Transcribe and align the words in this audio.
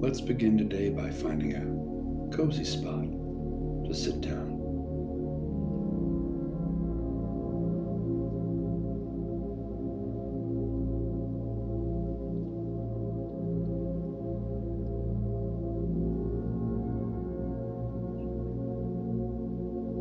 Let's 0.00 0.22
begin 0.22 0.56
today 0.56 0.88
by 0.88 1.10
finding 1.10 1.52
a 1.52 2.34
cozy 2.34 2.64
spot 2.64 3.04
to 3.04 3.94
sit 3.94 4.22
down. 4.22 4.56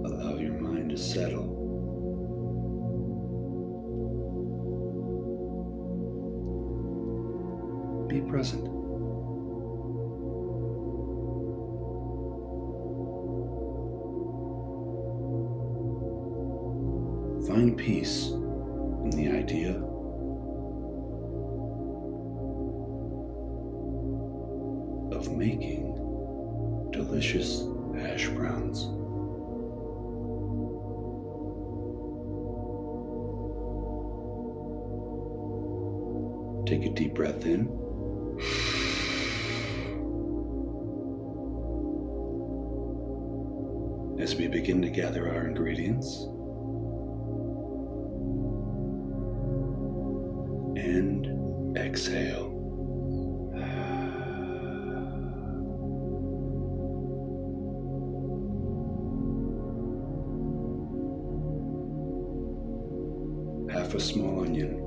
Allow 0.05 0.37
your 0.37 0.53
mind 0.53 0.91
to 0.91 0.97
settle. 0.97 1.57
Be 8.07 8.21
present. 8.21 8.78
Find 17.49 17.75
peace 17.75 18.27
in 18.27 19.09
the 19.09 19.27
idea 19.27 19.71
of 25.17 25.35
making 25.35 25.95
delicious 26.91 27.63
hash 27.95 28.27
browns. 28.27 28.83
Take 36.69 36.85
a 36.85 36.93
deep 36.93 37.15
breath 37.15 37.47
in. 37.47 37.67
As 44.21 44.35
we 44.35 44.47
begin 44.47 44.83
to 44.83 44.89
gather 44.91 45.27
our 45.27 45.47
ingredients, 45.47 46.27
and 50.79 51.77
exhale. 51.77 52.55
Half 63.69 63.93
a 63.93 63.99
small 63.99 64.41
onion. 64.41 64.85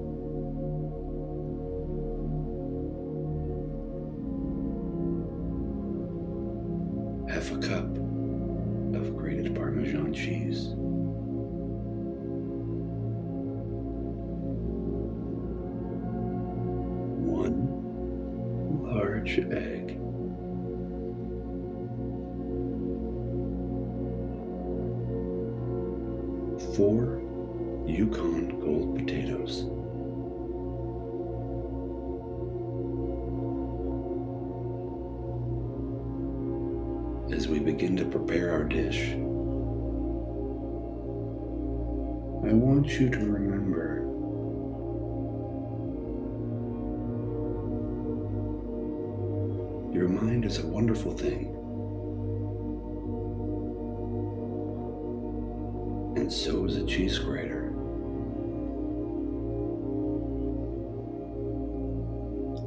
Half 7.28 7.52
a 7.52 7.58
cup 7.58 7.84
of 8.96 9.16
grated 9.16 9.54
Parmesan 9.54 10.12
cheese. 10.12 10.74
Large 19.22 19.38
egg. 19.52 19.98
Four 26.74 27.22
Yukon 27.86 28.60
Gold 28.60 28.98
potatoes. 28.98 29.66
As 37.32 37.48
we 37.48 37.60
begin 37.60 37.96
to 37.96 38.04
prepare 38.04 38.50
our 38.52 38.64
dish, 38.64 39.12
I 42.44 42.52
want 42.54 42.98
you 42.98 43.08
to 43.08 43.18
remember 43.18 43.51
your 49.92 50.08
mind 50.08 50.46
is 50.46 50.58
a 50.58 50.66
wonderful 50.66 51.12
thing. 51.12 51.54
And 56.16 56.32
so 56.32 56.64
is 56.64 56.76
a 56.76 56.86
cheese 56.86 57.18
grater. 57.18 57.68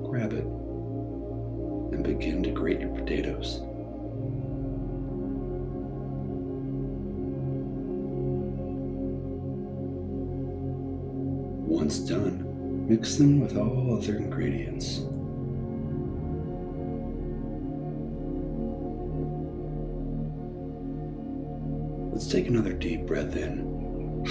Grab 0.08 0.34
it 0.34 0.46
and 1.94 2.04
begin 2.04 2.44
to 2.44 2.52
grate 2.52 2.80
your 2.80 2.96
potatoes. 2.96 3.62
Once 11.68 11.98
done, 12.00 12.88
mix 12.88 13.16
them 13.16 13.40
with 13.40 13.58
all 13.58 13.98
other 13.98 14.16
ingredients. 14.16 15.02
Let's 22.16 22.28
take 22.28 22.48
another 22.48 22.72
deep 22.72 23.06
breath 23.06 23.36
in. 23.36 24.24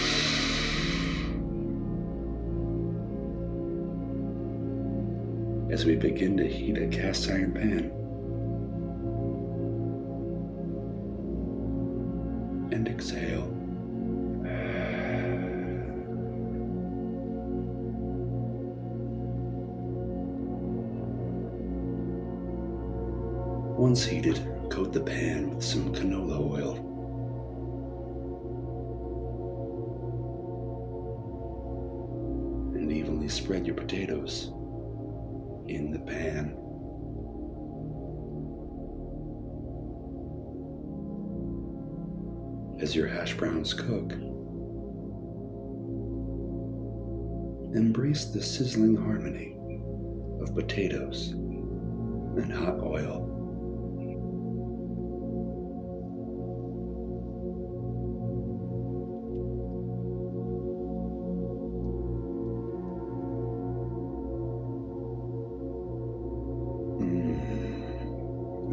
As 5.71 5.85
we 5.85 5.95
begin 5.95 6.35
to 6.39 6.49
heat 6.49 6.79
a 6.79 6.87
cast 6.87 7.29
iron 7.29 7.53
pan. 7.53 7.91
And 12.73 12.89
exhale. 12.89 13.51
Once 23.77 24.07
heated, 24.07 24.41
coat 24.71 24.95
the 24.95 25.01
pan 25.01 25.55
with 25.55 25.63
some 25.63 25.95
canola 25.95 26.41
oil. 26.41 26.94
Spread 33.27 33.67
your 33.67 33.75
potatoes 33.75 34.51
in 35.67 35.91
the 35.91 35.99
pan. 35.99 36.57
As 42.81 42.95
your 42.95 43.09
hash 43.09 43.35
browns 43.35 43.75
cook, 43.75 44.13
embrace 47.75 48.27
the 48.27 48.43
sizzling 48.43 48.97
harmony 48.97 49.57
of 50.41 50.55
potatoes 50.55 51.31
and 51.31 52.53
hot 52.53 52.79
oil. 52.81 53.34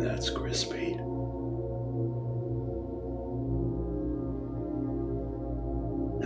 That's 0.02 0.30
crispy. 0.30 0.94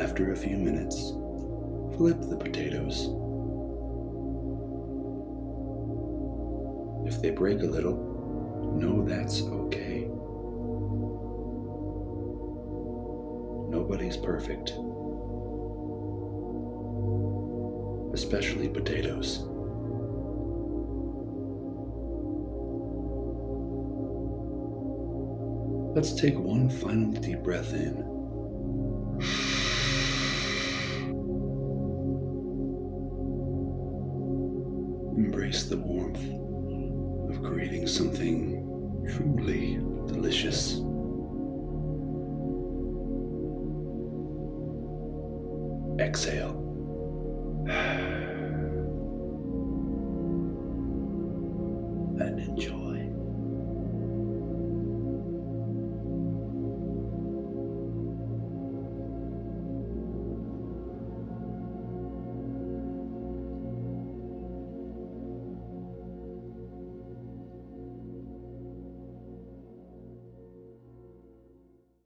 After 0.01 0.31
a 0.31 0.35
few 0.35 0.57
minutes, 0.57 1.11
flip 1.97 2.21
the 2.21 2.37
potatoes. 2.37 3.09
If 7.05 7.21
they 7.21 7.31
break 7.31 7.61
a 7.61 7.65
little, 7.65 8.73
know 8.79 9.03
that's 9.05 9.41
okay. 9.41 10.07
Nobody's 13.69 14.17
perfect, 14.17 14.71
especially 18.13 18.69
potatoes. 18.69 19.47
Let's 25.95 26.11
take 26.13 26.37
one 26.37 26.69
final 26.69 27.13
deep 27.13 27.39
breath 27.41 27.73
in. 27.73 27.95
Embrace 35.15 35.63
the 35.63 35.77
warmth 35.77 36.21
of 37.29 37.41
creating 37.41 37.87
something 37.87 38.61
truly 39.07 39.75
delicious. 40.07 40.81
Exhale. 45.97 46.61
And 52.17 52.39
enjoy. 52.39 52.84